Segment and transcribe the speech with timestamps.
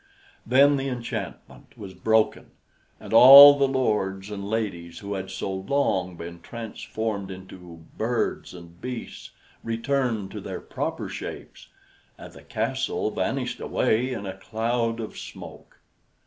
[0.47, 2.47] Then the enchantment was broken,
[2.99, 8.81] and all the lords and ladies who had so long been transformed into birds and
[8.81, 9.29] beasts
[9.63, 11.67] returned to their proper shapes,
[12.17, 15.79] and the castle vanished away in a cloud of smoke.